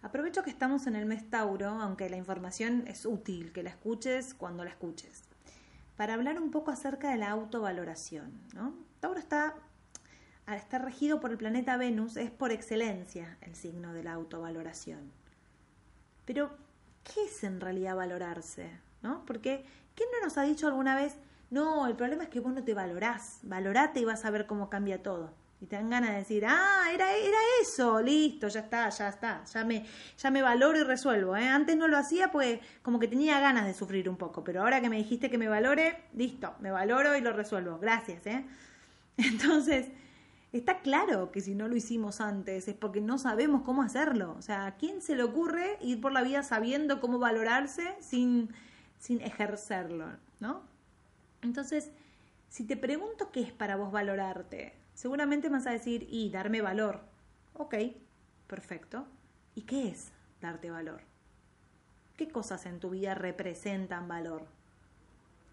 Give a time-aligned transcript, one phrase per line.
[0.00, 4.32] Aprovecho que estamos en el mes Tauro, aunque la información es útil que la escuches
[4.32, 5.24] cuando la escuches,
[5.96, 8.32] para hablar un poco acerca de la autovaloración.
[8.54, 8.74] ¿no?
[9.00, 9.54] Tauro está,
[10.46, 15.12] al estar regido por el planeta Venus, es por excelencia el signo de la autovaloración.
[16.24, 16.56] Pero,
[17.04, 18.70] ¿qué es en realidad valorarse?
[19.02, 19.26] ¿No?
[19.26, 21.18] Porque, ¿quién no nos ha dicho alguna vez,
[21.52, 24.70] no, el problema es que vos no te valorás, valorate y vas a ver cómo
[24.70, 25.34] cambia todo?
[25.60, 29.44] Y te dan ganas de decir, ah, era, era eso, listo, ya está, ya está,
[29.44, 29.84] ya me,
[30.16, 31.36] ya me valoro y resuelvo.
[31.36, 31.46] ¿eh?
[31.46, 34.80] Antes no lo hacía pues como que tenía ganas de sufrir un poco, pero ahora
[34.80, 37.78] que me dijiste que me valore, listo, me valoro y lo resuelvo.
[37.78, 38.26] Gracias.
[38.26, 38.46] ¿eh?
[39.18, 39.88] Entonces,
[40.54, 44.36] está claro que si no lo hicimos antes es porque no sabemos cómo hacerlo.
[44.38, 48.48] O sea, ¿a quién se le ocurre ir por la vida sabiendo cómo valorarse sin,
[48.98, 50.06] sin ejercerlo?
[50.40, 50.71] ¿no?
[51.42, 51.90] Entonces,
[52.48, 57.00] si te pregunto qué es para vos valorarte, seguramente vas a decir, y darme valor.
[57.54, 57.74] Ok,
[58.46, 59.06] perfecto.
[59.54, 61.02] ¿Y qué es darte valor?
[62.16, 64.46] ¿Qué cosas en tu vida representan valor?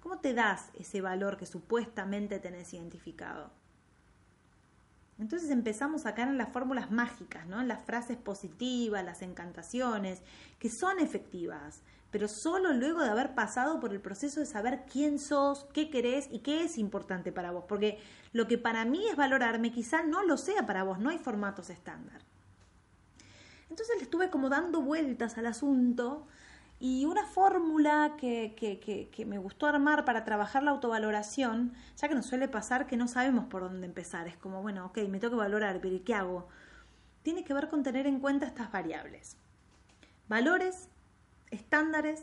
[0.00, 3.50] ¿Cómo te das ese valor que supuestamente tenés identificado?
[5.18, 7.60] Entonces empezamos acá en las fórmulas mágicas, ¿no?
[7.60, 10.22] En las frases positivas, las encantaciones,
[10.60, 15.18] que son efectivas, pero solo luego de haber pasado por el proceso de saber quién
[15.18, 17.64] sos, qué querés y qué es importante para vos.
[17.68, 17.98] Porque
[18.32, 21.68] lo que para mí es valorarme quizá no lo sea para vos, no hay formatos
[21.68, 22.22] estándar.
[23.68, 26.26] Entonces le estuve como dando vueltas al asunto
[26.80, 32.26] y una fórmula que, que, me gustó armar para trabajar la autovaloración, ya que nos
[32.26, 35.38] suele pasar que no sabemos por dónde empezar, es como, bueno, ok, me tengo que
[35.38, 36.48] valorar, pero ¿qué hago?
[37.22, 39.36] Tiene que ver con tener en cuenta estas variables.
[40.28, 40.88] Valores,
[41.50, 42.22] estándares,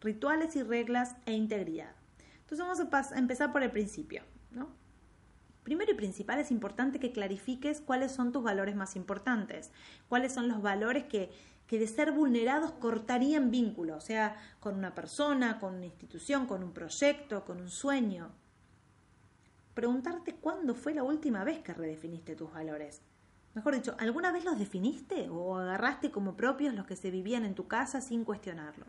[0.00, 1.92] rituales y reglas e integridad.
[2.40, 4.68] Entonces vamos a empezar por el principio, ¿no?
[5.68, 9.70] Primero y principal es importante que clarifiques cuáles son tus valores más importantes,
[10.08, 11.30] cuáles son los valores que,
[11.66, 16.62] que de ser vulnerados cortarían vínculo, o sea, con una persona, con una institución, con
[16.62, 18.30] un proyecto, con un sueño.
[19.74, 23.02] Preguntarte cuándo fue la última vez que redefiniste tus valores.
[23.52, 27.54] Mejor dicho, ¿alguna vez los definiste o agarraste como propios los que se vivían en
[27.54, 28.88] tu casa sin cuestionarlos?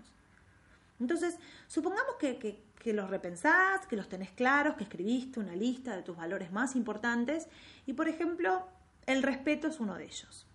[0.99, 1.37] Entonces,
[1.67, 6.51] supongamos que, los repensás, que los tenés claros, que escribiste una lista de tus valores
[6.51, 7.47] más importantes
[7.85, 8.67] y, por ejemplo,
[9.05, 10.45] el respeto es uno de ellos.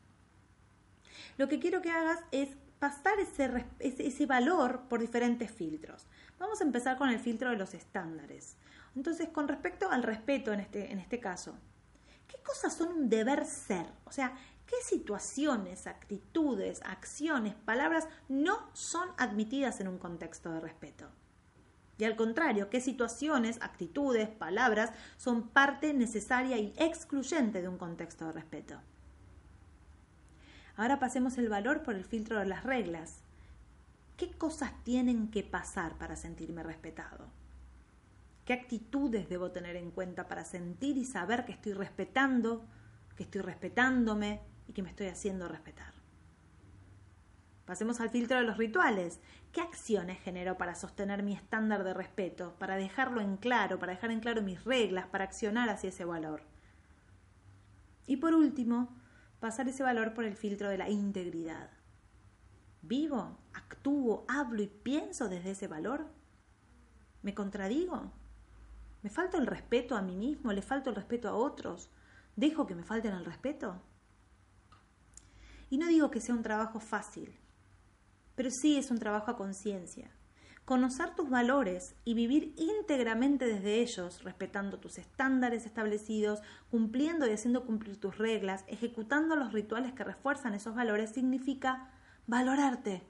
[1.38, 6.06] Lo que quiero que hagas es pasar ese, ese, valor por diferentes filtros.
[6.38, 8.56] Vamos a empezar con el filtro de los estándares.
[8.94, 11.56] Entonces, con respecto al respeto en este, en este caso,
[12.28, 13.87] ¿qué cosas son un deber ser?
[14.05, 21.08] O sea, ¿qué situaciones, actitudes, acciones, palabras no son admitidas en un contexto de respeto?
[21.97, 28.26] Y al contrario, ¿qué situaciones, actitudes, palabras son parte necesaria y excluyente de un contexto
[28.26, 28.80] de respeto?
[30.76, 33.22] Ahora pasemos el valor por el filtro de las reglas.
[34.16, 37.28] ¿Qué cosas tienen que pasar para sentirme respetado?
[38.44, 42.64] ¿Qué actitudes debo tener en cuenta para sentir y saber que estoy respetando,
[43.16, 45.94] que estoy respetándome y que me estoy haciendo respetar?
[47.64, 49.20] Pasemos al filtro de los rituales.
[49.50, 54.10] ¿Qué acciones genero para sostener mi estándar de respeto, para dejarlo en claro, para dejar
[54.10, 56.42] en claro mis reglas, para accionar hacia ese valor?
[58.06, 58.94] Y por último,
[59.41, 61.70] pasar ese valor por el filtro de la integridad.
[62.82, 66.06] ¿Vivo, actúo, hablo y pienso desde ese valor?
[67.22, 68.12] ¿Me contradigo?
[69.02, 70.52] ¿Me falta el respeto a mí mismo?
[70.52, 71.91] ¿Le falto el respeto a otros?
[72.36, 73.81] ¿Dejo que me falten el respeto?
[75.75, 77.35] Y no digo que sea un trabajo fácil,
[78.37, 80.09] pero sí es un trabajo a conciencia.
[80.65, 87.67] Conocer tus valores y vivir íntegramente desde ellos, respetando tus estándares establecidos, cumpliendo y haciendo
[87.67, 91.91] cumplir tus reglas, ejecutando los rituales que refuerzan esos valores, significa
[92.29, 93.03] valorarte.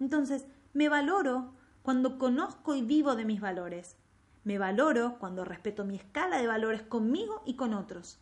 [0.00, 3.96] Entonces, me valoro cuando conozco y vivo de mis valores.
[4.42, 8.18] Me valoro cuando respeto mi escala de valores conmigo y con otros.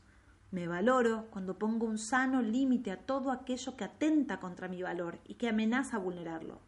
[0.55, 5.19] Me valoro cuando pongo un sano límite a todo aquello que atenta contra mi valor
[5.27, 6.61] y que amenaza vulnerarlo.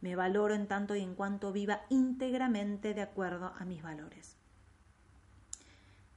[0.00, 4.36] Me valoro en tanto y en cuanto viva íntegramente de acuerdo a mis valores.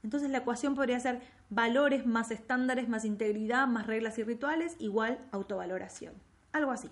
[0.03, 5.17] Entonces la ecuación podría ser valores más estándares más integridad más reglas y rituales igual
[5.31, 6.13] autovaloración.
[6.51, 6.91] Algo así.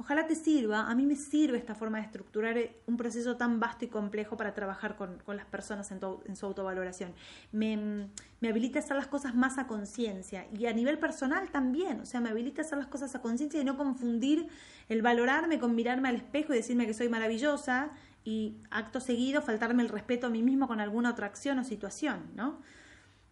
[0.00, 3.60] Ojalá te sirva, a mí me sirve esta forma de estructurar eh, un proceso tan
[3.60, 7.12] vasto y complejo para trabajar con, las personas en, su autovaloración.
[7.52, 8.08] Me,
[8.40, 12.06] me, habilita a hacer las cosas más a conciencia y a nivel personal también, o
[12.06, 14.48] sea, me habilita a hacer las cosas a conciencia y no confundir
[14.88, 17.90] el valorarme con mirarme al espejo y decirme que soy maravillosa
[18.24, 22.22] y acto seguido faltarme el respeto a mí mismo con alguna otra acción o situación,
[22.34, 22.62] ¿no?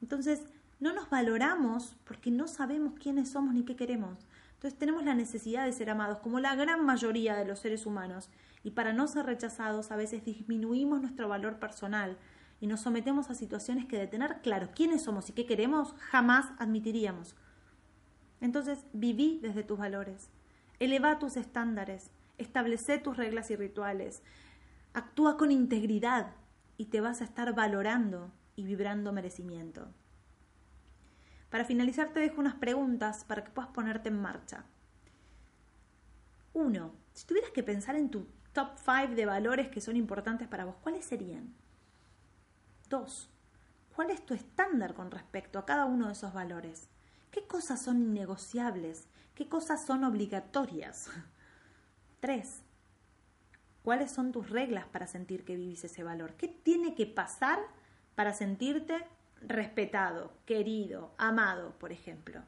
[0.02, 0.42] Entonces,
[0.80, 4.18] no nos valoramos porque no sabemos quiénes somos ni qué queremos.
[4.58, 8.28] Entonces tenemos la necesidad de ser amados, como la gran mayoría de los seres humanos,
[8.64, 12.18] y para no ser rechazados a veces disminuimos nuestro valor personal
[12.60, 16.46] y nos sometemos a situaciones que de tener claro quiénes somos y qué queremos jamás
[16.58, 17.36] admitiríamos.
[18.40, 20.28] Entonces viví desde tus valores,
[20.80, 24.24] eleva tus estándares, establece tus reglas y rituales,
[24.92, 26.32] actúa con integridad
[26.76, 29.86] y te vas a estar valorando y vibrando merecimiento.
[31.50, 34.64] Para finalizar te dejo unas preguntas para que puedas ponerte en marcha.
[36.52, 40.64] Uno, si tuvieras que pensar en tu top 5 de valores que son importantes para
[40.64, 41.54] vos, ¿cuáles serían?
[42.88, 43.30] Dos,
[43.94, 46.88] ¿cuál es tu estándar con respecto a cada uno de esos valores?
[47.30, 49.06] ¿Qué cosas son innegociables?
[49.34, 51.08] ¿Qué cosas son obligatorias?
[52.20, 52.62] Tres,
[53.82, 56.34] ¿cuáles son tus reglas para sentir que vivís ese valor?
[56.34, 57.58] ¿Qué tiene que pasar
[58.14, 59.06] para sentirte
[59.42, 62.42] respetado, querido, amado, por ejemplo?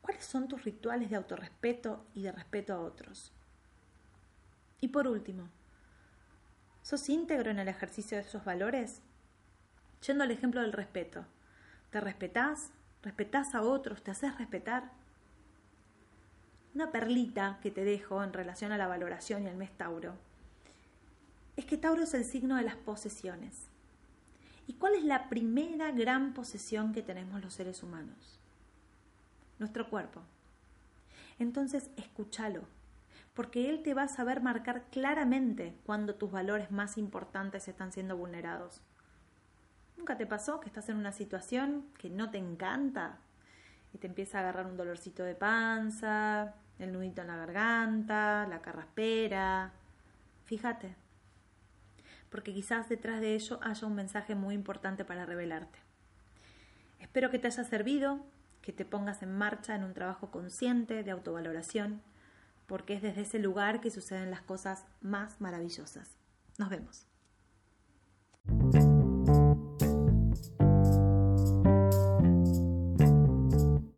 [0.00, 3.32] ¿Cuáles son tus rituales de autorrespeto y de respeto a otros?
[4.80, 5.48] Y por último,
[6.82, 9.02] ¿sos íntegro en el ejercicio de esos valores?
[10.06, 11.24] Yendo al ejemplo del respeto,
[11.90, 12.70] ¿te respetás?
[13.02, 14.02] ¿Respetás a otros?
[14.02, 14.90] ¿Te haces respetar?
[16.74, 20.14] Una perlita que te dejo en relación a la valoración y al mes Tauro
[21.56, 23.66] es que Tauro es el signo de las posesiones.
[24.66, 28.40] ¿Y cuál es la primera gran posesión que tenemos los seres humanos?
[29.58, 30.20] Nuestro cuerpo.
[31.38, 32.62] Entonces, escúchalo,
[33.34, 38.16] porque Él te va a saber marcar claramente cuando tus valores más importantes están siendo
[38.16, 38.80] vulnerados.
[39.96, 43.18] ¿Nunca te pasó que estás en una situación que no te encanta
[43.92, 48.60] y te empieza a agarrar un dolorcito de panza, el nudito en la garganta, la
[48.60, 49.72] carraspera?
[50.44, 50.94] Fíjate,
[52.36, 55.78] porque quizás detrás de ello haya un mensaje muy importante para revelarte.
[57.00, 58.26] Espero que te haya servido,
[58.60, 62.02] que te pongas en marcha en un trabajo consciente de autovaloración
[62.66, 66.10] porque es desde ese lugar que suceden las cosas más maravillosas.
[66.58, 67.06] Nos vemos.